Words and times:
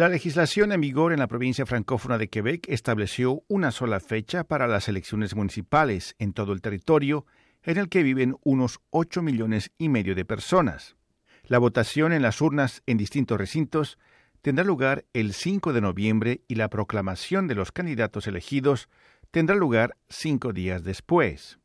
La 0.00 0.08
legislación 0.08 0.72
en 0.72 0.80
vigor 0.80 1.12
en 1.12 1.18
la 1.18 1.26
provincia 1.26 1.66
francófona 1.66 2.16
de 2.16 2.30
Quebec 2.30 2.66
estableció 2.70 3.42
una 3.48 3.70
sola 3.70 4.00
fecha 4.00 4.44
para 4.44 4.66
las 4.66 4.88
elecciones 4.88 5.36
municipales 5.36 6.16
en 6.18 6.32
todo 6.32 6.54
el 6.54 6.62
territorio, 6.62 7.26
en 7.64 7.76
el 7.76 7.90
que 7.90 8.02
viven 8.02 8.38
unos 8.42 8.80
8 8.88 9.20
millones 9.20 9.72
y 9.76 9.90
medio 9.90 10.14
de 10.14 10.24
personas. 10.24 10.96
La 11.44 11.58
votación 11.58 12.14
en 12.14 12.22
las 12.22 12.40
urnas 12.40 12.82
en 12.86 12.96
distintos 12.96 13.36
recintos 13.36 13.98
tendrá 14.40 14.64
lugar 14.64 15.04
el 15.12 15.34
5 15.34 15.74
de 15.74 15.82
noviembre 15.82 16.40
y 16.48 16.54
la 16.54 16.70
proclamación 16.70 17.46
de 17.46 17.56
los 17.56 17.70
candidatos 17.70 18.26
elegidos 18.26 18.88
tendrá 19.30 19.54
lugar 19.54 19.98
cinco 20.08 20.54
días 20.54 20.82
después. 20.82 21.58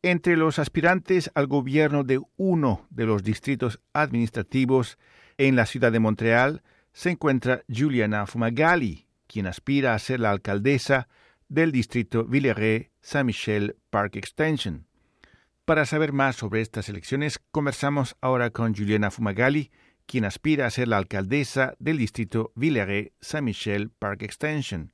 Entre 0.00 0.38
los 0.38 0.58
aspirantes 0.58 1.30
al 1.34 1.48
gobierno 1.48 2.02
de 2.02 2.18
uno 2.38 2.86
de 2.88 3.04
los 3.04 3.22
distritos 3.22 3.78
administrativos 3.92 4.96
en 5.36 5.54
la 5.54 5.66
ciudad 5.66 5.92
de 5.92 6.00
Montreal 6.00 6.62
se 6.96 7.10
encuentra 7.10 7.62
Juliana 7.68 8.24
Fumagalli, 8.24 9.06
quien 9.26 9.46
aspira 9.46 9.92
a 9.92 9.98
ser 9.98 10.18
la 10.18 10.30
alcaldesa 10.30 11.08
del 11.46 11.70
distrito 11.70 12.24
Villeray-Saint-Michel 12.24 13.76
Park 13.90 14.16
Extension. 14.16 14.86
Para 15.66 15.84
saber 15.84 16.14
más 16.14 16.36
sobre 16.36 16.62
estas 16.62 16.88
elecciones, 16.88 17.38
conversamos 17.50 18.16
ahora 18.22 18.48
con 18.48 18.74
Juliana 18.74 19.10
Fumagalli, 19.10 19.70
quien 20.06 20.24
aspira 20.24 20.64
a 20.64 20.70
ser 20.70 20.88
la 20.88 20.96
alcaldesa 20.96 21.74
del 21.78 21.98
distrito 21.98 22.50
Villeray-Saint-Michel 22.54 23.90
Park 23.90 24.22
Extension. 24.22 24.90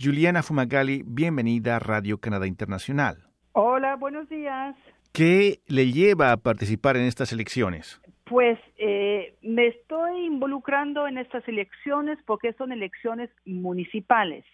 Juliana 0.00 0.42
Fumagalli, 0.42 1.04
bienvenida 1.06 1.76
a 1.76 1.78
Radio 1.78 2.18
Canadá 2.18 2.48
Internacional. 2.48 3.28
Hola, 3.52 3.94
buenos 3.94 4.28
días. 4.28 4.74
¿Qué 5.12 5.60
le 5.68 5.92
lleva 5.92 6.32
a 6.32 6.38
participar 6.38 6.96
en 6.96 7.04
estas 7.04 7.32
elecciones? 7.32 8.00
Pues 8.30 8.60
eh, 8.78 9.34
me 9.42 9.66
estoy 9.66 10.26
involucrando 10.26 11.08
en 11.08 11.18
estas 11.18 11.46
elecciones 11.48 12.16
porque 12.26 12.52
son 12.52 12.70
elecciones 12.70 13.28
municipales. 13.44 14.44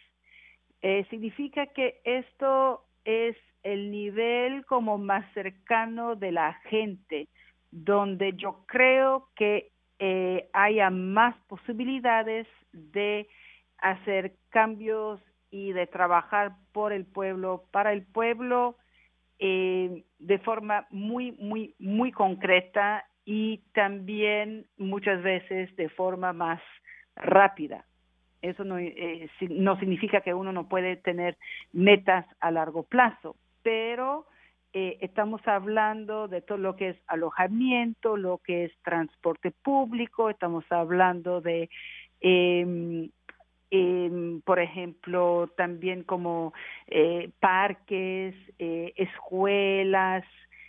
Eh, 0.80 1.04
significa 1.10 1.66
que 1.66 2.00
esto 2.04 2.86
es 3.04 3.36
el 3.64 3.90
nivel 3.90 4.64
como 4.64 4.96
más 4.96 5.30
cercano 5.34 6.16
de 6.16 6.32
la 6.32 6.54
gente, 6.70 7.28
donde 7.70 8.32
yo 8.32 8.64
creo 8.66 9.28
que 9.36 9.72
eh, 9.98 10.48
haya 10.54 10.88
más 10.88 11.36
posibilidades 11.46 12.46
de 12.72 13.28
hacer 13.76 14.36
cambios 14.48 15.20
y 15.50 15.72
de 15.72 15.86
trabajar 15.86 16.52
por 16.72 16.94
el 16.94 17.04
pueblo, 17.04 17.66
para 17.72 17.92
el 17.92 18.06
pueblo, 18.06 18.78
de 19.38 20.38
forma 20.46 20.86
muy, 20.88 21.32
muy, 21.32 21.74
muy 21.78 22.10
concreta 22.10 23.04
y 23.26 23.58
también 23.74 24.64
muchas 24.78 25.22
veces 25.22 25.74
de 25.76 25.90
forma 25.90 26.32
más 26.32 26.62
rápida. 27.16 27.84
Eso 28.40 28.64
no, 28.64 28.78
eh, 28.78 29.28
no 29.50 29.78
significa 29.78 30.22
que 30.22 30.32
uno 30.32 30.52
no 30.52 30.68
puede 30.68 30.96
tener 30.96 31.36
metas 31.72 32.24
a 32.40 32.50
largo 32.50 32.84
plazo, 32.84 33.36
pero 33.62 34.26
eh, 34.72 34.96
estamos 35.00 35.40
hablando 35.46 36.28
de 36.28 36.40
todo 36.40 36.58
lo 36.58 36.76
que 36.76 36.90
es 36.90 36.96
alojamiento, 37.08 38.16
lo 38.16 38.38
que 38.38 38.66
es 38.66 38.72
transporte 38.84 39.50
público, 39.50 40.30
estamos 40.30 40.64
hablando 40.70 41.40
de, 41.40 41.68
eh, 43.70 44.40
por 44.44 44.60
ejemplo, 44.60 45.50
también 45.56 46.04
como 46.04 46.52
eh, 46.86 47.30
parques, 47.40 48.34
eh, 48.58 48.92
escuelas, 48.96 50.24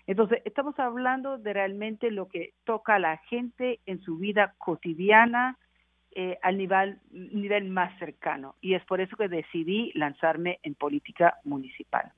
entonces, 0.08 0.42
estamos 0.46 0.80
hablando 0.80 1.38
de 1.38 1.52
realmente 1.52 2.12
lo 2.12 2.30
que 2.30 2.54
toca 2.64 2.96
a 2.96 3.00
la 3.00 3.18
gente 3.30 3.82
en 3.86 4.02
su 4.02 4.18
vida 4.18 4.56
cotidiana 4.58 5.58
eh, 6.16 6.38
al 6.42 6.58
nivel, 6.58 7.00
nivel 7.12 7.70
más 7.70 7.98
cercano. 8.00 8.56
Y 8.62 8.74
es 8.74 8.84
por 8.86 9.02
eso 9.02 9.18
que 9.18 9.28
decidí 9.28 9.92
lanzarme 9.96 10.60
en 10.64 10.76
política 10.76 11.36
municipal. 11.44 12.14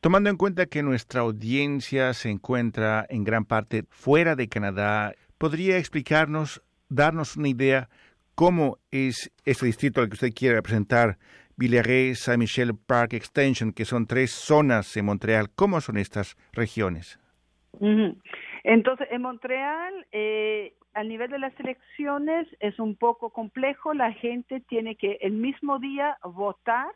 Tomando 0.00 0.30
en 0.30 0.36
cuenta 0.36 0.66
que 0.66 0.84
nuestra 0.84 1.22
audiencia 1.22 2.14
se 2.14 2.30
encuentra 2.30 3.04
en 3.08 3.24
gran 3.24 3.44
parte 3.44 3.82
fuera 3.90 4.36
de 4.36 4.48
Canadá, 4.48 5.12
¿podría 5.36 5.78
explicarnos, 5.78 6.62
darnos 6.88 7.36
una 7.36 7.48
idea 7.48 7.88
cómo 8.36 8.78
es 8.92 9.32
este 9.44 9.66
distrito 9.66 10.00
al 10.00 10.08
que 10.08 10.14
usted 10.14 10.32
quiere 10.32 10.54
representar, 10.54 11.18
Villeray, 11.56 12.14
Saint-Michel 12.14 12.72
Park 12.86 13.14
Extension, 13.14 13.72
que 13.72 13.84
son 13.84 14.06
tres 14.06 14.30
zonas 14.30 14.96
en 14.96 15.06
Montreal. 15.06 15.48
¿Cómo 15.54 15.80
son 15.80 15.96
estas 15.96 16.36
regiones? 16.52 17.18
Entonces, 18.62 19.08
en 19.10 19.22
Montreal, 19.22 20.06
eh, 20.12 20.74
al 20.92 21.08
nivel 21.08 21.30
de 21.30 21.38
las 21.38 21.58
elecciones 21.60 22.46
es 22.60 22.78
un 22.78 22.96
poco 22.96 23.30
complejo. 23.30 23.94
La 23.94 24.12
gente 24.12 24.60
tiene 24.68 24.96
que 24.96 25.18
el 25.20 25.32
mismo 25.32 25.78
día 25.78 26.18
votar 26.22 26.88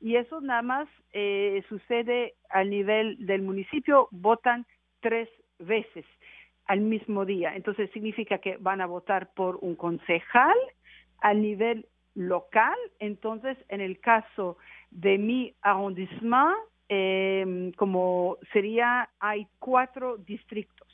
y 0.00 0.16
eso 0.16 0.40
nada 0.40 0.62
más 0.62 0.88
eh, 1.12 1.62
sucede 1.68 2.34
al 2.50 2.70
nivel 2.70 3.24
del 3.26 3.42
municipio. 3.42 4.08
Votan 4.10 4.66
tres 5.00 5.28
veces 5.58 6.04
al 6.66 6.80
mismo 6.80 7.24
día. 7.24 7.54
Entonces 7.54 7.90
significa 7.92 8.38
que 8.38 8.56
van 8.58 8.80
a 8.80 8.86
votar 8.86 9.30
por 9.34 9.58
un 9.60 9.76
concejal 9.76 10.56
al 11.18 11.40
nivel 11.40 11.86
local. 12.14 12.76
Entonces, 12.98 13.56
en 13.68 13.80
el 13.80 14.00
caso 14.00 14.56
de 14.90 15.18
mi 15.18 15.54
arrondissement, 15.62 16.56
eh, 16.88 17.72
como 17.76 18.36
sería, 18.52 19.08
hay 19.18 19.46
cuatro 19.58 20.18
distritos. 20.18 20.88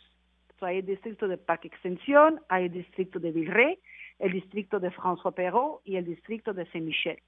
hay 0.60 0.78
el 0.78 0.86
distrito 0.86 1.28
de 1.28 1.38
Parc 1.38 1.64
Extensión, 1.64 2.40
hay 2.48 2.66
el 2.66 2.72
distrito 2.72 3.18
de 3.18 3.32
Villeray, 3.32 3.78
el 4.18 4.32
distrito 4.32 4.80
de 4.80 4.90
François 4.90 5.32
Perrault 5.32 5.80
y 5.84 5.96
el 5.96 6.04
distrito 6.04 6.52
de 6.52 6.66
Saint-Michel. 6.66 7.20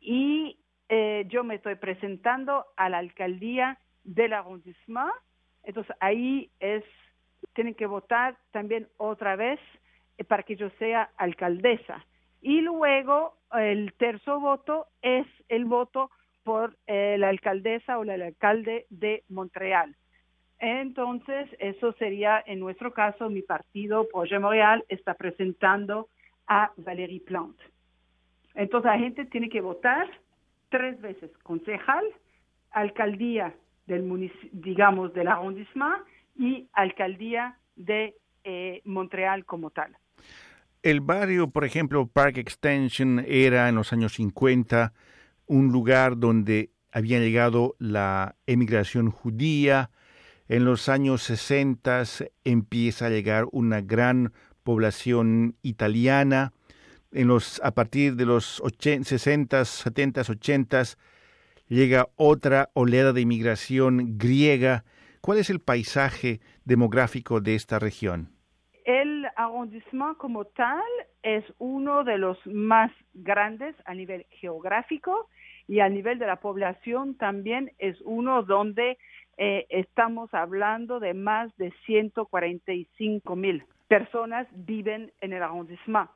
Y 0.00 0.58
eh, 0.88 1.24
yo 1.28 1.44
me 1.44 1.56
estoy 1.56 1.76
presentando 1.76 2.66
a 2.76 2.88
la 2.88 2.98
alcaldía 2.98 3.78
del 4.04 4.32
arrondissement, 4.32 5.12
entonces 5.62 5.94
ahí 6.00 6.50
es, 6.58 6.84
tienen 7.54 7.74
que 7.74 7.86
votar 7.86 8.36
también 8.50 8.88
otra 8.96 9.36
vez 9.36 9.60
eh, 10.18 10.24
para 10.24 10.42
que 10.42 10.56
yo 10.56 10.70
sea 10.78 11.10
alcaldesa. 11.16 12.04
Y 12.40 12.60
luego 12.60 13.34
el 13.52 13.92
tercer 13.94 14.34
voto 14.34 14.86
es 15.02 15.26
el 15.48 15.64
voto 15.64 16.10
por 16.42 16.76
eh, 16.86 17.16
la 17.18 17.28
alcaldesa 17.28 17.98
o 17.98 18.02
el 18.02 18.22
alcalde 18.22 18.86
de 18.90 19.24
Montreal. 19.28 19.94
Entonces, 20.58 21.48
eso 21.58 21.92
sería, 21.94 22.42
en 22.46 22.60
nuestro 22.60 22.92
caso, 22.92 23.30
mi 23.30 23.42
partido, 23.42 24.06
Projet 24.08 24.40
Montreal, 24.40 24.84
está 24.88 25.14
presentando 25.14 26.08
a 26.46 26.70
Valérie 26.76 27.20
Plante. 27.20 27.62
Entonces, 28.54 28.90
la 28.90 28.98
gente 28.98 29.24
tiene 29.26 29.48
que 29.48 29.60
votar 29.60 30.06
tres 30.68 31.00
veces, 31.00 31.30
concejal, 31.42 32.04
alcaldía 32.72 33.54
del 33.86 34.30
digamos, 34.52 35.12
del 35.14 35.28
arrondissement 35.28 36.04
y 36.36 36.68
alcaldía 36.72 37.56
de 37.76 38.14
eh, 38.44 38.82
Montreal 38.84 39.44
como 39.44 39.70
tal. 39.70 39.96
El 40.82 41.02
barrio, 41.02 41.50
por 41.50 41.66
ejemplo, 41.66 42.06
Park 42.06 42.38
Extension 42.38 43.22
era 43.28 43.68
en 43.68 43.74
los 43.74 43.92
años 43.92 44.14
50 44.14 44.94
un 45.44 45.72
lugar 45.72 46.16
donde 46.16 46.70
había 46.90 47.18
llegado 47.18 47.76
la 47.78 48.36
emigración 48.46 49.10
judía. 49.10 49.90
En 50.48 50.64
los 50.64 50.88
años 50.88 51.22
60 51.24 52.04
empieza 52.44 53.06
a 53.06 53.10
llegar 53.10 53.44
una 53.52 53.82
gran 53.82 54.32
población 54.62 55.54
italiana. 55.60 56.54
En 57.12 57.28
los, 57.28 57.60
a 57.62 57.72
partir 57.74 58.16
de 58.16 58.24
los 58.24 58.62
60, 58.80 59.62
70, 59.66 60.20
80 60.22 60.82
llega 61.68 62.08
otra 62.16 62.70
oleada 62.72 63.12
de 63.12 63.20
inmigración 63.20 64.16
griega. 64.16 64.84
¿Cuál 65.20 65.40
es 65.40 65.50
el 65.50 65.60
paisaje 65.60 66.40
demográfico 66.64 67.42
de 67.42 67.54
esta 67.54 67.78
región? 67.78 68.39
Arrondissement 69.44 70.16
como 70.16 70.44
tal 70.44 70.82
es 71.22 71.44
uno 71.58 72.04
de 72.04 72.18
los 72.18 72.38
más 72.46 72.92
grandes 73.14 73.74
a 73.84 73.94
nivel 73.94 74.26
geográfico 74.30 75.28
y 75.66 75.80
a 75.80 75.88
nivel 75.88 76.18
de 76.18 76.26
la 76.26 76.36
población 76.36 77.16
también 77.16 77.72
es 77.78 78.00
uno 78.02 78.42
donde 78.42 78.98
eh, 79.36 79.66
estamos 79.70 80.32
hablando 80.34 81.00
de 81.00 81.14
más 81.14 81.56
de 81.56 81.72
145 81.86 83.36
mil 83.36 83.64
personas 83.88 84.46
viven 84.52 85.12
en 85.20 85.32
el 85.32 85.42
arrondissement, 85.42 86.10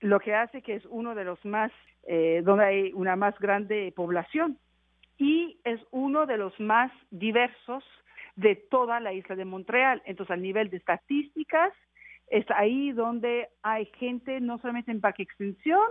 lo 0.00 0.20
que 0.20 0.34
hace 0.34 0.60
que 0.60 0.74
es 0.74 0.84
uno 0.86 1.14
de 1.14 1.24
los 1.24 1.42
más, 1.44 1.72
eh, 2.06 2.42
donde 2.44 2.64
hay 2.64 2.92
una 2.92 3.16
más 3.16 3.38
grande 3.38 3.92
población 3.96 4.58
y 5.16 5.58
es 5.64 5.80
uno 5.90 6.26
de 6.26 6.36
los 6.36 6.58
más 6.60 6.92
diversos 7.10 7.84
de 8.36 8.56
toda 8.56 9.00
la 9.00 9.12
isla 9.12 9.36
de 9.36 9.44
Montreal. 9.44 10.02
Entonces, 10.04 10.32
a 10.32 10.36
nivel 10.36 10.68
de 10.70 10.78
estadísticas, 10.78 11.72
es 12.32 12.46
ahí 12.56 12.92
donde 12.92 13.50
hay 13.62 13.84
gente 13.98 14.40
no 14.40 14.58
solamente 14.58 14.90
en 14.90 15.02
Parque 15.02 15.22
Extensión, 15.22 15.82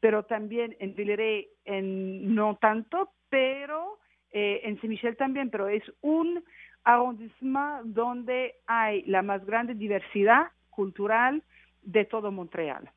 pero 0.00 0.24
también 0.24 0.74
en 0.80 0.94
Villeray, 0.94 1.48
en, 1.66 2.34
no 2.34 2.56
tanto, 2.56 3.10
pero 3.28 3.98
eh, 4.32 4.62
en 4.64 4.80
Saint-Michel 4.80 5.18
también, 5.18 5.50
pero 5.50 5.68
es 5.68 5.82
un 6.00 6.42
arrondissement 6.84 7.84
donde 7.84 8.54
hay 8.66 9.02
la 9.02 9.20
más 9.20 9.44
grande 9.44 9.74
diversidad 9.74 10.46
cultural 10.70 11.42
de 11.82 12.06
todo 12.06 12.32
Montreal. 12.32 12.90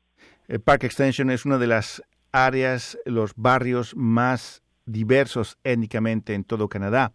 El 0.48 0.62
Park 0.62 0.84
Extension 0.84 1.28
es 1.28 1.44
una 1.44 1.58
de 1.58 1.66
las 1.66 2.02
áreas, 2.32 2.98
los 3.04 3.34
barrios 3.36 3.94
más 3.94 4.62
diversos 4.86 5.58
étnicamente 5.64 6.32
en 6.32 6.44
todo 6.44 6.70
Canadá. 6.70 7.12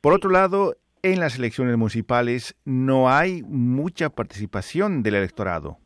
Por 0.00 0.14
otro 0.14 0.30
lado, 0.30 0.74
en 1.02 1.20
las 1.20 1.38
elecciones 1.38 1.76
municipales 1.76 2.56
no 2.64 3.10
hay 3.10 3.42
mucha 3.42 4.10
participación 4.10 5.02
del 5.02 5.16
electorado. 5.16 5.78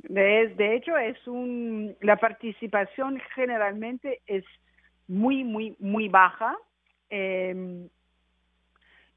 De, 0.00 0.76
hecho, 0.76 0.98
es 0.98 1.16
un, 1.26 1.96
la 2.02 2.16
participación 2.16 3.20
generalmente 3.34 4.20
es 4.26 4.44
muy, 5.08 5.44
muy, 5.44 5.76
muy 5.78 6.08
baja. 6.08 6.56
Em, 7.08 7.88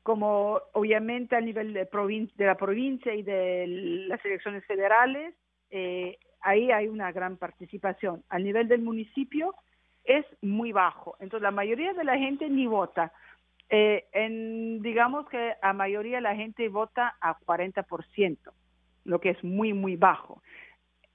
como 0.01 0.61
obviamente 0.71 1.35
a 1.35 1.41
nivel 1.41 1.73
de, 1.73 1.89
de 2.35 2.45
la 2.45 2.55
provincia 2.55 3.13
y 3.13 3.23
de 3.23 3.65
las 4.07 4.23
elecciones 4.23 4.65
federales, 4.65 5.33
eh, 5.69 6.17
ahí 6.39 6.71
hay 6.71 6.87
una 6.87 7.11
gran 7.11 7.35
participación. 7.35 8.23
A 8.29 8.39
nivel 8.39 8.69
del 8.69 8.81
municipio 8.81 9.53
es 10.05 10.25
muy 10.41 10.71
bajo. 10.71 11.17
Entonces 11.19 11.43
la 11.43 11.51
mayoría 11.51 11.93
de 11.93 12.05
la 12.05 12.17
gente 12.17 12.49
ni 12.49 12.67
vota. 12.67 13.11
Eh, 13.69 14.05
en, 14.13 14.81
digamos 14.81 15.27
que 15.29 15.55
a 15.61 15.73
mayoría 15.73 16.21
la 16.21 16.35
gente 16.35 16.69
vota 16.69 17.17
a 17.19 17.37
40%, 17.39 18.37
lo 19.05 19.19
que 19.19 19.31
es 19.31 19.43
muy, 19.43 19.73
muy 19.73 19.95
bajo, 19.95 20.41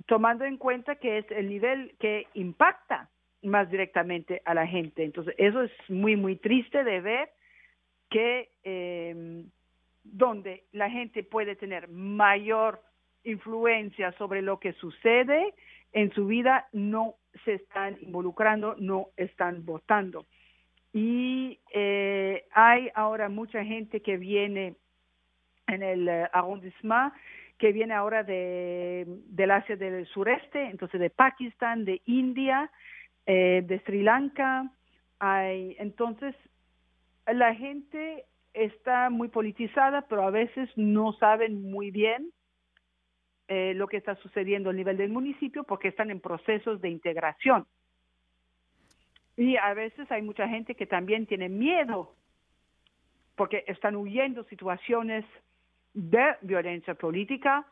tomando 0.06 0.44
en 0.44 0.58
cuenta 0.58 0.96
que 0.96 1.18
es 1.18 1.30
el 1.30 1.48
nivel 1.48 1.94
que 1.98 2.26
impacta 2.34 3.08
más 3.42 3.70
directamente 3.70 4.42
a 4.44 4.54
la 4.54 4.66
gente. 4.66 5.04
Entonces, 5.04 5.34
eso 5.38 5.62
es 5.62 5.72
muy, 5.88 6.16
muy 6.16 6.36
triste 6.36 6.84
de 6.84 7.00
ver 7.00 7.30
que 8.10 8.50
eh, 8.64 9.44
donde 10.04 10.64
la 10.72 10.90
gente 10.90 11.22
puede 11.22 11.56
tener 11.56 11.88
mayor 11.88 12.82
influencia 13.24 14.12
sobre 14.12 14.42
lo 14.42 14.58
que 14.58 14.72
sucede 14.74 15.54
en 15.92 16.12
su 16.12 16.26
vida, 16.26 16.68
no 16.72 17.14
se 17.44 17.54
están 17.54 17.98
involucrando, 18.02 18.76
no 18.78 19.08
están 19.16 19.64
votando. 19.64 20.26
Y 20.92 21.31
hay 22.62 22.90
ahora 22.94 23.28
mucha 23.28 23.64
gente 23.64 24.02
que 24.02 24.16
viene 24.16 24.76
en 25.66 25.82
el 25.82 26.08
eh, 26.08 26.28
arrondissement, 26.32 27.12
que 27.58 27.72
viene 27.72 27.94
ahora 27.94 28.22
de, 28.22 29.04
del 29.26 29.50
Asia 29.50 29.76
del 29.76 30.06
Sureste, 30.06 30.62
entonces 30.70 31.00
de 31.00 31.10
Pakistán, 31.10 31.84
de 31.84 32.00
India, 32.06 32.70
eh, 33.26 33.62
de 33.66 33.80
Sri 33.80 34.02
Lanka. 34.02 34.70
Hay, 35.18 35.76
entonces, 35.78 36.34
la 37.26 37.54
gente 37.54 38.26
está 38.54 39.10
muy 39.10 39.28
politizada, 39.28 40.02
pero 40.02 40.22
a 40.22 40.30
veces 40.30 40.68
no 40.76 41.12
saben 41.14 41.62
muy 41.62 41.90
bien 41.90 42.32
eh, 43.48 43.74
lo 43.74 43.88
que 43.88 43.96
está 43.96 44.14
sucediendo 44.16 44.70
a 44.70 44.72
nivel 44.72 44.96
del 44.96 45.10
municipio 45.10 45.64
porque 45.64 45.88
están 45.88 46.10
en 46.10 46.20
procesos 46.20 46.80
de 46.80 46.90
integración. 46.90 47.66
Y 49.36 49.56
a 49.56 49.74
veces 49.74 50.10
hay 50.12 50.22
mucha 50.22 50.46
gente 50.48 50.74
que 50.74 50.86
también 50.86 51.26
tiene 51.26 51.48
miedo 51.48 52.14
porque 53.36 53.64
están 53.66 53.96
huyendo 53.96 54.44
situaciones 54.44 55.24
de 55.94 56.36
violencia 56.42 56.94
política, 56.94 57.66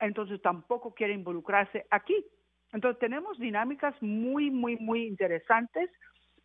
entonces 0.00 0.40
tampoco 0.42 0.94
quieren 0.94 1.20
involucrarse 1.20 1.86
aquí. 1.90 2.24
Entonces 2.72 2.98
tenemos 2.98 3.38
dinámicas 3.38 3.94
muy, 4.02 4.50
muy, 4.50 4.76
muy 4.76 5.06
interesantes 5.06 5.90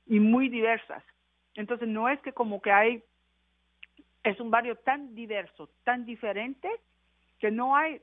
y 0.05 0.19
muy 0.19 0.49
diversas. 0.49 1.03
Entonces 1.55 1.87
no 1.87 2.09
es 2.09 2.19
que 2.21 2.33
como 2.33 2.61
que 2.61 2.71
hay, 2.71 3.03
es 4.23 4.39
un 4.39 4.51
barrio 4.51 4.75
tan 4.77 5.15
diverso, 5.15 5.69
tan 5.83 6.05
diferente, 6.05 6.69
que 7.39 7.51
no 7.51 7.75
hay 7.75 8.01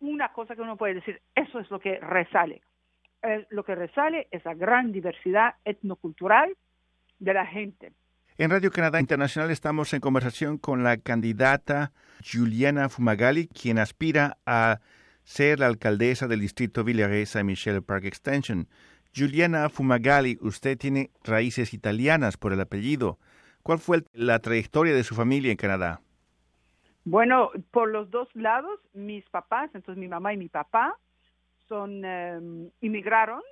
una 0.00 0.32
cosa 0.32 0.54
que 0.54 0.62
uno 0.62 0.76
puede 0.76 0.94
decir, 0.94 1.20
eso 1.34 1.60
es 1.60 1.70
lo 1.70 1.80
que 1.80 1.98
resale. 1.98 2.62
lo 3.50 3.64
que 3.64 3.74
resale 3.74 4.26
es 4.32 4.44
la 4.44 4.54
gran 4.54 4.90
diversidad 4.90 5.54
etnocultural 5.64 6.56
de 7.20 7.34
la 7.34 7.46
gente. 7.46 7.92
En 8.38 8.50
Radio 8.50 8.70
Canadá 8.70 8.98
Internacional 8.98 9.50
estamos 9.50 9.92
en 9.92 10.00
conversación 10.00 10.56
con 10.56 10.82
la 10.82 10.96
candidata 10.96 11.92
Juliana 12.24 12.88
Fumagalli, 12.88 13.46
quien 13.46 13.78
aspira 13.78 14.38
a 14.46 14.80
ser 15.22 15.60
la 15.60 15.66
alcaldesa 15.66 16.28
del 16.28 16.40
distrito 16.40 16.82
Villeret 16.82 17.26
Saint-Michel 17.26 17.82
Park 17.82 18.06
Extension. 18.06 18.68
Juliana 19.14 19.68
Fumagalli, 19.68 20.38
usted 20.40 20.78
tiene 20.78 21.10
raíces 21.22 21.74
italianas 21.74 22.38
por 22.38 22.54
el 22.54 22.60
apellido. 22.62 23.18
¿Cuál 23.62 23.78
fue 23.78 24.02
la 24.14 24.38
trayectoria 24.38 24.94
de 24.94 25.04
su 25.04 25.14
familia 25.14 25.50
en 25.50 25.58
Canadá? 25.58 26.00
Bueno, 27.04 27.50
por 27.70 27.90
los 27.90 28.10
dos 28.10 28.28
lados, 28.34 28.80
mis 28.94 29.28
papás, 29.28 29.70
entonces 29.74 30.00
mi 30.00 30.08
mamá 30.08 30.32
y 30.32 30.38
mi 30.38 30.48
papá, 30.48 30.96
son 31.68 32.02
em, 32.02 32.70
inmigraron. 32.80 33.42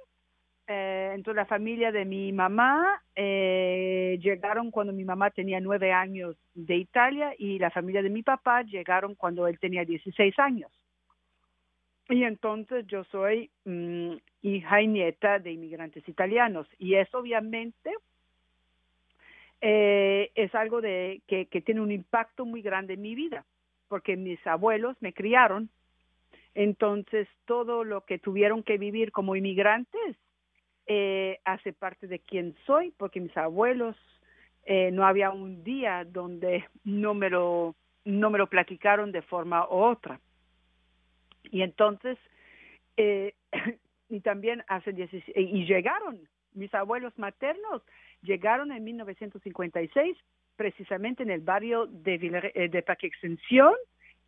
Eh, 0.73 1.11
entonces 1.17 1.35
la 1.35 1.47
familia 1.47 1.91
de 1.91 2.05
mi 2.05 2.31
mamá 2.31 3.03
eh, 3.17 4.17
llegaron 4.23 4.71
cuando 4.71 4.93
mi 4.93 5.05
mamá 5.05 5.33
tenía 5.33 5.59
nueve 5.59 5.91
años 5.91 6.37
de 6.55 6.77
Italia 6.77 7.35
y 7.37 7.59
la 7.59 7.73
familia 7.73 8.03
de 8.03 8.09
mi 8.09 8.23
papá 8.23 8.63
llegaron 8.63 9.17
cuando 9.17 9.49
él 9.49 9.59
tenía 9.59 9.85
16 9.85 10.39
años. 10.39 10.71
Y 12.09 12.23
entonces 12.23 12.87
yo 12.87 13.03
soy 13.03 13.51
mm, 13.65 14.13
hija 14.43 14.81
y 14.81 14.87
nieta 14.87 15.41
de 15.41 15.51
inmigrantes 15.51 16.09
italianos. 16.09 16.69
Y 16.79 16.95
eso 16.95 17.19
obviamente 17.19 17.93
eh, 19.61 20.31
es 20.37 20.55
algo 20.55 20.81
de, 20.81 21.21
que, 21.27 21.47
que 21.47 21.63
tiene 21.63 21.81
un 21.81 21.91
impacto 21.91 22.45
muy 22.45 22.63
grande 22.63 22.95
en 22.95 23.03
mi 23.03 23.17
vida, 23.17 23.45
porque 23.89 24.17
mis 24.17 24.45
abuelos 24.47 24.97
me 25.01 25.13
criaron. 25.15 25.69
Entonces 26.55 27.27
todo 27.45 27.83
lo 27.83 28.05
que 28.05 28.21
tuvieron 28.21 28.63
que 28.63 28.79
vivir 28.79 29.11
como 29.11 29.35
inmigrantes 29.35 30.17
eh, 30.93 31.39
hace 31.45 31.73
parte 31.73 32.09
de 32.09 32.19
quién 32.19 32.57
soy, 32.67 32.93
porque 32.99 33.21
mis 33.21 33.37
abuelos 33.37 33.95
eh, 34.65 34.91
no 34.91 35.07
había 35.07 35.31
un 35.31 35.63
día 35.63 36.05
donde 36.05 36.65
no 36.83 37.15
me 37.15 37.31
lo 37.31 37.77
no 38.05 38.29
me 38.29 38.39
lo 38.39 38.49
platicaron 38.49 39.13
de 39.13 39.23
forma 39.23 39.69
u 39.69 39.75
otra. 39.75 40.19
Y 41.53 41.63
entonces, 41.63 42.19
eh, 42.97 43.35
y 44.09 44.19
también 44.19 44.65
hace 44.67 44.93
16, 44.93 45.37
y 45.37 45.65
llegaron, 45.65 46.29
mis 46.55 46.75
abuelos 46.75 47.17
maternos 47.17 47.83
llegaron 48.23 48.73
en 48.73 48.83
1956, 48.83 50.17
precisamente 50.57 51.23
en 51.23 51.31
el 51.31 51.41
barrio 51.41 51.87
de, 51.87 52.51
eh, 52.55 52.69
de 52.69 52.83
Parque 52.83 53.07
Extensión, 53.07 53.75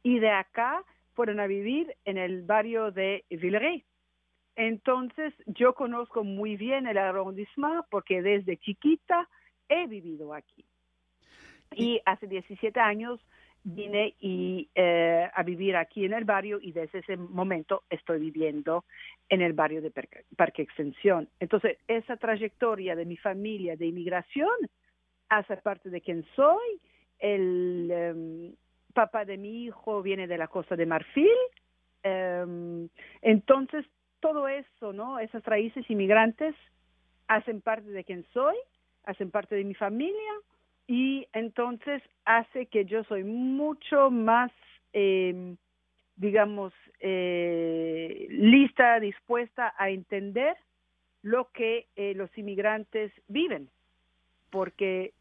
y 0.05 0.21
de 0.21 0.31
acá 0.31 0.85
fueron 1.15 1.41
a 1.41 1.49
vivir 1.49 1.93
en 2.05 2.19
el 2.19 2.43
barrio 2.43 2.93
de 2.93 3.25
Villeray. 3.31 3.85
Entonces, 4.57 5.33
yo 5.47 5.75
conozco 5.75 6.25
muy 6.25 6.57
bien 6.57 6.87
el 6.87 6.99
arrondissement 6.99 7.85
porque 7.91 8.23
desde 8.23 8.59
chiquita 8.59 9.29
he 9.69 9.87
vivido 9.87 10.35
aquí. 10.35 10.65
Y 11.75 12.01
hace 12.05 12.27
17 12.27 12.79
años 12.79 13.21
vine 13.65 14.15
y, 14.21 14.69
eh, 14.75 15.29
a 15.33 15.43
vivir 15.43 15.77
aquí 15.77 16.05
en 16.05 16.13
el 16.13 16.25
barrio 16.25 16.59
y 16.61 16.73
desde 16.73 16.99
ese 16.99 17.17
momento 17.17 17.85
estoy 17.89 18.19
viviendo 18.19 18.85
en 19.29 19.41
el 19.41 19.53
barrio 19.53 19.81
de 19.81 19.93
Parque 20.37 20.63
Extensión. 20.63 21.29
Entonces, 21.39 21.79
esa 21.87 22.17
trayectoria 22.17 22.97
de 22.97 23.05
mi 23.05 23.17
familia 23.17 23.77
de 23.77 23.87
inmigración 23.87 24.51
hace 25.29 25.57
parte 25.59 25.91
de 25.91 26.01
quien 26.01 26.25
soy. 26.35 26.81
El 27.19 27.91
em, 27.91 28.55
papá 28.93 29.25
de 29.25 29.39
mi 29.39 29.65
hijo 29.65 30.03
viene 30.03 30.27
de 30.27 30.39
la 30.39 30.49
costa 30.49 30.77
de 30.77 30.87
Marfil. 30.87 31.29
Em, 32.03 32.89
entonces, 33.23 33.87
todo 34.23 34.49
eso, 34.49 34.95
¿no? 34.95 35.19
Esas 35.19 35.45
raíces 35.45 35.85
inmigrantes 35.91 36.55
hacen 37.29 37.61
parte 37.61 37.91
de 37.91 38.05
quien 38.05 38.25
soy, 38.33 38.57
hacen 39.05 39.31
parte 39.31 39.57
de 39.57 39.65
mi 39.65 39.75
familia 39.75 40.33
y 40.87 41.27
entonces 41.35 42.03
hace 42.25 42.67
que 42.67 42.87
yo 42.87 43.05
soy 43.05 43.25
mucho 43.25 44.11
más, 44.11 44.51
eh, 44.93 45.57
digamos, 46.17 46.73
eh, 47.01 48.29
lista, 48.31 49.01
dispuesta 49.01 49.75
a 49.77 49.91
entender 49.91 50.57
lo 51.23 51.51
que 51.53 51.89
eh, 51.97 52.15
los 52.15 52.31
inmigrantes 52.39 53.13
viven, 53.29 53.69
porque 54.51 55.13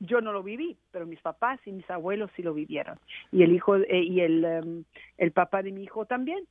yo 0.00 0.20
no 0.20 0.32
lo 0.32 0.42
viví, 0.42 0.76
pero 0.90 1.06
mis 1.06 1.20
papás 1.20 1.60
y 1.64 1.72
mis 1.72 1.88
abuelos 1.88 2.30
sí 2.36 2.42
lo 2.42 2.52
vivieron, 2.52 2.98
y 3.30 3.42
el 3.42 3.52
hijo 3.52 3.76
eh, 3.76 4.02
y 4.02 4.20
el, 4.20 4.44
em, 4.44 4.84
el 5.16 5.32
papá 5.32 5.62
de 5.62 5.72
mi 5.72 5.84
hijo 5.84 6.06
también. 6.06 6.46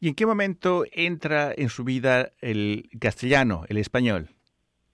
¿Y 0.00 0.08
en 0.08 0.14
qué 0.14 0.24
momento 0.24 0.84
entra 0.92 1.52
en 1.54 1.68
su 1.68 1.84
vida 1.84 2.30
el 2.40 2.88
castellano, 2.98 3.64
el 3.68 3.76
español? 3.76 4.30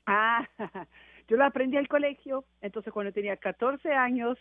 Ah, 0.04 0.46
Yo 1.28 1.36
lo 1.36 1.44
aprendí 1.44 1.76
al 1.76 1.88
colegio, 1.88 2.44
entonces 2.60 2.92
cuando 2.92 3.12
tenía 3.12 3.36
14 3.36 3.92
años, 3.92 4.38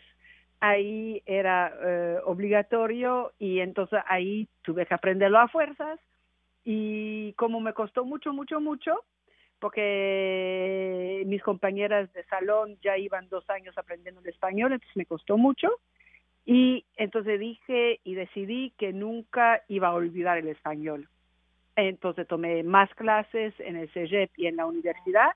ahí 0.60 1.22
era 1.26 1.72
eh, 1.84 2.18
obligatorio 2.24 3.32
y 3.38 3.60
entonces 3.60 4.00
ahí 4.06 4.48
tuve 4.62 4.86
que 4.86 4.94
aprenderlo 4.94 5.38
a 5.38 5.48
fuerzas 5.48 5.98
y 6.64 7.32
como 7.34 7.60
me 7.60 7.72
costó 7.72 8.04
mucho, 8.04 8.32
mucho, 8.32 8.60
mucho, 8.60 9.04
porque 9.58 11.22
mis 11.26 11.42
compañeras 11.42 12.12
de 12.12 12.24
salón 12.24 12.78
ya 12.82 12.96
iban 12.98 13.28
dos 13.28 13.48
años 13.50 13.76
aprendiendo 13.78 14.20
el 14.20 14.28
español, 14.28 14.72
entonces 14.72 14.96
me 14.96 15.06
costó 15.06 15.36
mucho. 15.36 15.68
Y 16.46 16.86
entonces 16.96 17.40
dije 17.40 18.00
y 18.04 18.14
decidí 18.14 18.72
que 18.78 18.92
nunca 18.92 19.62
iba 19.68 19.88
a 19.88 19.94
olvidar 19.94 20.38
el 20.38 20.46
español. 20.46 21.08
Entonces 21.74 22.26
tomé 22.26 22.62
más 22.62 22.88
clases 22.94 23.52
en 23.58 23.76
el 23.76 23.90
CEGEP 23.90 24.30
y 24.38 24.46
en 24.46 24.56
la 24.56 24.66
universidad. 24.66 25.32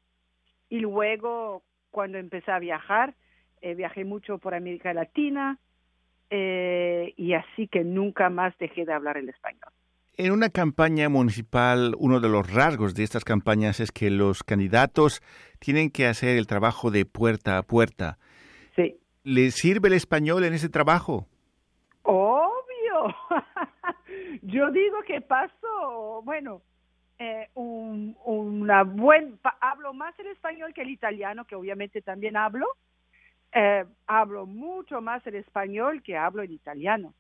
Y 0.69 0.79
luego, 0.79 1.63
cuando 1.91 2.17
empecé 2.17 2.53
a 2.53 2.61
viajar, 2.61 3.15
eh, 3.61 3.75
viajé 3.75 4.05
mucho 4.05 4.39
por 4.39 4.55
América 4.55 4.95
Latina 4.95 5.59
eh, 6.31 7.13
y 7.17 7.35
así 7.35 7.67
que 7.67 7.83
nunca 7.83 8.31
más 8.31 8.57
dejé 8.59 8.85
de 8.85 8.93
hablar 8.93 9.17
el 9.17 9.29
español. 9.29 9.73
En 10.17 10.33
una 10.33 10.51
campaña 10.51 11.09
municipal, 11.09 11.95
uno 11.99 12.21
de 12.21 12.29
los 12.29 12.53
rasgos 12.53 12.95
de 12.95 13.03
estas 13.03 13.25
campañas 13.25 13.81
es 13.81 13.91
que 13.91 14.11
los 14.11 14.45
candidatos 14.45 15.23
tienen 15.59 15.91
que 15.91 16.07
hacer 16.07 16.37
el 16.37 16.47
trabajo 16.47 16.91
de 16.91 17.05
puerta 17.05 17.59
a 17.59 17.63
puerta. 17.63 18.19
¿Le 19.23 19.51
sirve 19.51 19.89
el 19.89 19.95
español 19.95 20.45
en 20.45 20.55
ese 20.55 20.69
trabajo? 20.69 21.27
Obvio. 22.03 23.15
Yo 24.43 24.71
digo 24.71 25.03
que 25.07 25.21
paso, 25.21 26.23
bueno, 26.25 26.63
eh, 27.19 27.49
un, 27.55 28.17
una 28.25 28.83
buen, 28.83 29.39
hablo 29.61 29.93
más 29.93 30.19
el 30.19 30.29
español 30.29 30.73
que 30.73 30.83
el 30.83 30.91
italiano, 30.91 31.45
que 31.45 31.55
obviamente 31.55 32.01
también 32.01 32.37
hablo. 32.37 32.67
Eh, 33.53 33.85
hablo 34.07 34.47
mucho 34.47 35.03
más 35.03 35.27
el 35.27 35.35
español 35.35 36.03
que 36.03 36.17
hablo 36.17 36.43
el 36.43 36.53
italiano. 36.53 37.13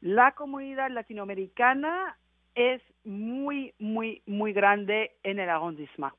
La 0.00 0.32
comunidad 0.32 0.90
latinoamericana 0.90 2.16
es 2.54 2.80
muy, 3.04 3.74
muy, 3.80 4.22
muy 4.26 4.52
grande 4.52 5.16
en 5.24 5.40
el 5.40 5.48
arrondissement. 5.48 6.14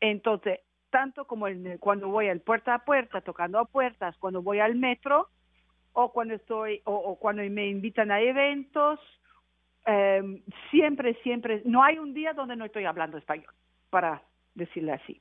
Entonces, 0.00 0.60
tanto 0.90 1.26
como 1.26 1.46
cuando 1.80 2.08
voy 2.08 2.28
al 2.28 2.40
puerta 2.40 2.74
a 2.74 2.84
puerta, 2.84 3.20
tocando 3.20 3.58
a 3.58 3.64
puertas, 3.64 4.16
cuando 4.18 4.42
voy 4.42 4.60
al 4.60 4.74
metro, 4.74 5.28
o 5.92 6.12
cuando 6.12 6.34
estoy, 6.34 6.80
o, 6.84 7.18
cuando 7.18 7.42
me 7.50 7.68
invitan 7.68 8.10
a 8.10 8.20
eventos, 8.20 9.00
em, 9.86 10.42
siempre, 10.70 11.14
siempre, 11.22 11.62
no 11.64 11.82
hay 11.82 11.98
un 11.98 12.14
día 12.14 12.32
donde 12.32 12.56
no 12.56 12.64
estoy 12.64 12.84
hablando 12.84 13.18
español, 13.18 13.52
para 13.90 14.22
decirle 14.54 14.92
así. 14.92 15.20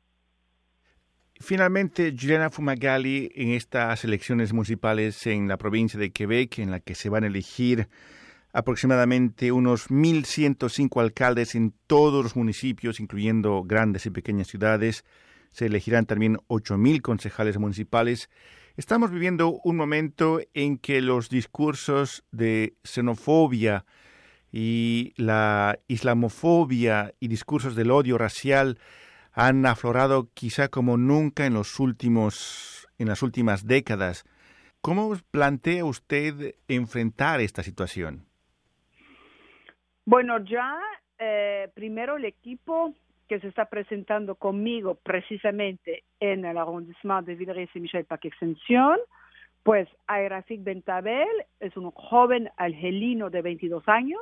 Finalmente, 1.40 2.14
Juliana 2.20 2.50
Fumagalli, 2.50 3.32
en 3.36 3.52
estas 3.52 4.04
elecciones 4.04 4.54
municipales 4.54 5.28
en 5.28 5.48
la 5.48 5.58
provincia 5.58 6.00
de 6.00 6.12
Quebec, 6.12 6.60
en 6.60 6.72
la 6.72 6.80
que 6.80 6.96
se 6.96 7.10
van 7.10 7.24
a 7.24 7.28
elegir 7.28 7.88
aproximadamente 8.54 9.52
unos 9.52 9.92
1.105 9.92 11.00
alcaldes 11.00 11.54
en 11.54 11.74
todos 11.86 12.24
los 12.24 12.36
municipios, 12.36 13.00
incluyendo 13.00 13.64
grandes 13.64 14.08
y 14.08 14.10
pequeñas 14.10 14.48
ciudades. 14.48 15.06
Se 15.52 15.66
elegirán 15.68 16.06
también 16.06 16.38
8.000 16.48 17.02
concejales 17.02 17.58
municipales. 17.58 18.30
Estamos 18.76 19.12
viviendo 19.12 19.60
un 19.64 19.76
momento 19.76 20.40
en 20.54 20.78
que 20.78 21.02
los 21.02 21.30
discursos 21.30 22.24
de 22.32 22.76
xenofobia 22.84 23.86
y 24.52 25.14
la 25.18 25.80
islamofobia 25.88 27.14
y 27.20 27.28
discursos 27.28 27.76
del 27.76 27.92
odio 27.92 28.18
racial 28.18 28.78
han 29.34 29.66
aflorado 29.66 30.30
quizá 30.34 30.68
como 30.68 30.98
nunca 30.98 31.46
en 31.46 31.54
los 31.54 31.80
últimos 31.80 32.88
en 32.98 33.08
las 33.08 33.22
últimas 33.22 33.68
décadas. 33.68 34.26
¿Cómo 34.82 35.16
plantea 35.32 35.86
usted 35.86 36.56
enfrentar 36.68 37.42
esta 37.42 37.62
situación? 37.64 38.26
Bueno, 40.06 40.44
ya 40.44 40.80
eh, 41.20 41.70
primero 41.74 42.18
el 42.18 42.26
equipo 42.26 42.94
que 43.28 43.40
se 43.40 43.48
está 43.48 43.66
presentando 43.66 44.36
conmigo 44.36 44.96
precisamente 44.96 46.04
en 46.20 46.46
el 46.46 46.58
arrondissement 46.58 47.26
de 47.26 47.36
Villeray 47.36 47.70
y 47.74 47.80
Michel 47.80 48.06
Pac 48.06 48.26
Extensión, 48.26 48.98
pues 49.64 49.90
Aerafik 50.08 50.64
Bentabel 50.64 51.28
es 51.60 51.76
un 51.76 51.92
joven 51.92 52.50
argelino 52.56 53.30
de 53.30 53.42
22 53.42 53.84
años 53.88 54.22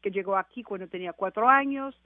que 0.00 0.10
llegó 0.10 0.36
aquí 0.36 0.62
cuando 0.62 0.86
tenía 0.86 1.12
cuatro 1.12 1.48
años 1.48 2.00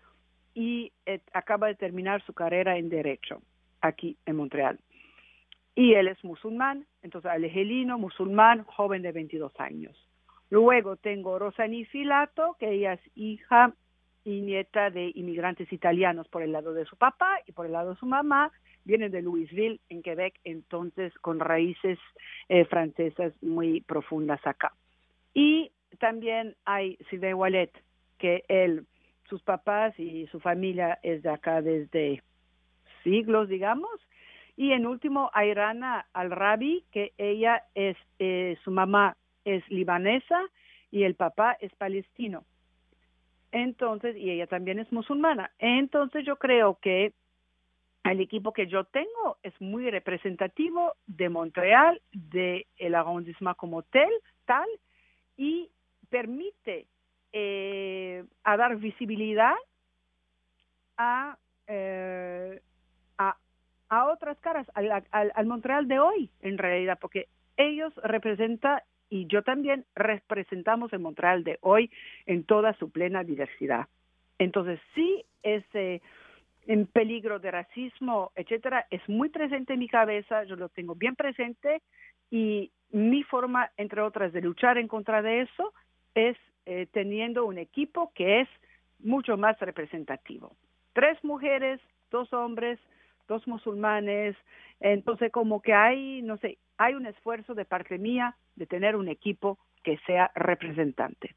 y 0.54 0.92
eh, 1.04 1.20
acaba 1.32 1.66
de 1.66 1.74
terminar 1.74 2.22
su 2.24 2.32
carrera 2.32 2.78
en 2.78 2.88
Derecho 2.88 3.42
aquí 3.82 4.16
en 4.24 4.36
Montreal. 4.36 4.78
Y 5.74 5.94
él 5.94 6.08
es 6.08 6.22
musulmán, 6.24 6.86
entonces 7.02 7.30
argelino, 7.30 7.98
musulmán, 7.98 8.64
joven 8.64 9.02
de 9.02 9.12
22 9.12 9.52
años. 9.60 9.96
Luego 10.48 10.96
tengo 10.96 11.38
Rosani 11.38 11.84
Filato, 11.84 12.56
que 12.58 12.70
ella 12.72 12.94
es 12.94 13.00
hija 13.14 13.74
y 14.24 14.40
nieta 14.40 14.90
de 14.90 15.12
inmigrantes 15.14 15.72
italianos 15.72 16.28
por 16.28 16.42
el 16.42 16.52
lado 16.52 16.74
de 16.74 16.84
su 16.84 16.96
papá 16.96 17.40
y 17.46 17.52
por 17.52 17.66
el 17.66 17.72
lado 17.72 17.90
de 17.90 18.00
su 18.00 18.06
mamá. 18.06 18.52
Vienen 18.84 19.12
de 19.12 19.22
Louisville, 19.22 19.80
en 19.88 20.02
Quebec, 20.02 20.34
entonces 20.44 21.12
con 21.20 21.38
raíces 21.38 21.98
eh, 22.48 22.64
francesas 22.64 23.32
muy 23.42 23.82
profundas 23.82 24.40
acá. 24.46 24.72
Y 25.34 25.70
también 25.98 26.56
hay 26.64 26.96
Sylvain 27.08 27.34
Wallet, 27.34 27.72
que 28.18 28.44
él, 28.48 28.86
sus 29.28 29.42
papás 29.42 29.98
y 29.98 30.26
su 30.28 30.40
familia 30.40 30.98
es 31.02 31.22
de 31.22 31.30
acá 31.30 31.62
desde 31.62 32.22
siglos, 33.02 33.48
digamos. 33.48 33.90
Y 34.56 34.72
en 34.72 34.86
último, 34.86 35.30
Ayrana 35.32 36.06
Al-Rabi, 36.12 36.84
que 36.92 37.12
ella 37.16 37.64
es, 37.74 37.96
eh, 38.18 38.58
su 38.64 38.70
mamá 38.70 39.16
es 39.44 39.66
libanesa 39.70 40.40
y 40.90 41.04
el 41.04 41.14
papá 41.14 41.56
es 41.60 41.74
palestino. 41.76 42.44
Entonces, 43.52 44.16
y 44.16 44.30
ella 44.30 44.46
también 44.46 44.78
es 44.78 44.90
musulmana. 44.92 45.50
Entonces 45.58 46.24
yo 46.24 46.36
creo 46.36 46.78
que 46.80 47.12
el 48.04 48.20
equipo 48.20 48.52
que 48.52 48.66
yo 48.66 48.84
tengo 48.84 49.38
es 49.42 49.58
muy 49.60 49.90
representativo 49.90 50.94
de 51.06 51.28
Montreal, 51.28 52.00
de 52.12 52.66
el 52.78 52.94
arrondissement 52.94 53.56
como 53.56 53.82
tal, 53.82 54.10
tal 54.46 54.68
y 55.36 55.70
permite 56.08 56.86
eh, 57.32 58.24
a 58.44 58.56
dar 58.56 58.76
visibilidad 58.76 59.54
a, 60.96 61.38
eh, 61.66 62.60
a, 63.18 63.36
a, 63.88 64.06
otras 64.06 64.38
caras, 64.40 64.66
al, 64.74 65.04
al 65.10 65.46
Montreal 65.46 65.88
de 65.88 65.98
hoy, 65.98 66.30
en 66.40 66.58
realidad, 66.58 66.98
porque 67.00 67.28
ellos 67.56 67.92
representan 68.02 68.80
y 69.10 69.26
yo 69.26 69.42
también 69.42 69.84
representamos 69.94 70.92
en 70.92 71.02
Montreal 71.02 71.44
de 71.44 71.58
hoy 71.60 71.90
en 72.26 72.44
toda 72.44 72.72
su 72.74 72.90
plena 72.90 73.24
diversidad. 73.24 73.88
Entonces, 74.38 74.80
sí, 74.94 75.24
ese 75.42 76.00
en 76.66 76.86
peligro 76.86 77.38
de 77.40 77.50
racismo, 77.50 78.32
etcétera, 78.36 78.86
es 78.90 79.06
muy 79.08 79.28
presente 79.28 79.72
en 79.72 79.80
mi 79.80 79.88
cabeza, 79.88 80.44
yo 80.44 80.56
lo 80.56 80.68
tengo 80.68 80.94
bien 80.94 81.16
presente 81.16 81.82
y 82.30 82.70
mi 82.92 83.22
forma, 83.24 83.70
entre 83.76 84.02
otras, 84.02 84.32
de 84.32 84.40
luchar 84.40 84.78
en 84.78 84.86
contra 84.86 85.22
de 85.22 85.42
eso 85.42 85.72
es 86.14 86.36
eh, 86.66 86.86
teniendo 86.92 87.44
un 87.44 87.58
equipo 87.58 88.12
que 88.14 88.40
es 88.40 88.48
mucho 89.00 89.36
más 89.36 89.58
representativo. 89.58 90.54
Tres 90.92 91.22
mujeres, 91.24 91.80
dos 92.10 92.32
hombres, 92.32 92.78
dos 93.30 93.46
musulmanes, 93.46 94.36
entonces 94.80 95.30
como 95.30 95.62
que 95.62 95.72
hay, 95.72 96.20
no 96.22 96.36
sé, 96.38 96.58
hay 96.76 96.94
un 96.94 97.06
esfuerzo 97.06 97.54
de 97.54 97.64
parte 97.64 97.96
mía 97.96 98.36
de 98.56 98.66
tener 98.66 98.96
un 98.96 99.08
equipo 99.08 99.58
que 99.84 99.98
sea 100.04 100.32
representante. 100.34 101.36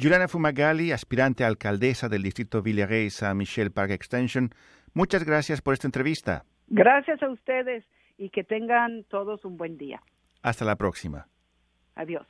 Juliana 0.00 0.28
Fumagalli, 0.28 0.92
aspirante 0.92 1.42
a 1.42 1.48
alcaldesa 1.48 2.08
del 2.08 2.22
distrito 2.22 2.62
Villeray 2.62 3.08
a 3.22 3.34
Michel 3.34 3.72
Park 3.72 3.90
Extension, 3.90 4.50
muchas 4.94 5.24
gracias 5.24 5.60
por 5.60 5.74
esta 5.74 5.88
entrevista. 5.88 6.44
Gracias 6.68 7.20
a 7.22 7.28
ustedes 7.28 7.84
y 8.16 8.30
que 8.30 8.44
tengan 8.44 9.04
todos 9.04 9.44
un 9.44 9.56
buen 9.56 9.76
día. 9.76 10.00
Hasta 10.42 10.64
la 10.64 10.76
próxima. 10.76 11.26
Adiós. 11.96 12.26